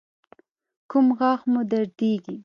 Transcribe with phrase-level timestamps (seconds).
[0.89, 2.35] کوم غاښ مو دردیږي؟